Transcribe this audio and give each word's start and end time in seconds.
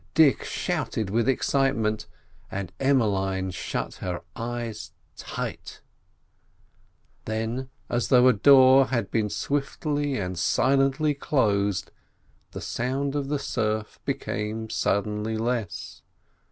Dick 0.15 0.43
shouted 0.43 1.11
with 1.11 1.29
excitement, 1.29 2.07
and 2.49 2.71
Emmeline 2.79 3.51
shut 3.51 3.93
her 4.01 4.23
eyes 4.35 4.93
tight. 5.15 5.79
Then, 7.25 7.69
as 7.87 8.07
though 8.07 8.27
a 8.27 8.33
door 8.33 8.87
had 8.87 9.11
been 9.11 9.29
swiftly 9.29 10.17
and 10.17 10.39
silently 10.39 11.13
closed, 11.13 11.91
the 12.49 12.61
sound 12.61 13.15
of 13.15 13.27
the 13.27 13.37
surf 13.37 13.99
became 14.03 14.71
suddenly 14.71 15.37
less. 15.37 16.01